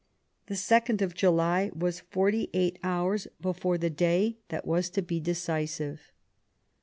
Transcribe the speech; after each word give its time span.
The 0.47 0.55
2nd 0.55 1.03
of 1.03 1.13
July 1.13 1.69
was 1.75 1.99
forty 1.99 2.49
eight 2.55 2.79
hours 2.81 3.27
before 3.39 3.77
the 3.77 3.91
day 3.91 4.39
that 4.49 4.65
was 4.65 4.89
to 4.89 5.03
be 5.03 5.19
decisive. 5.19 6.11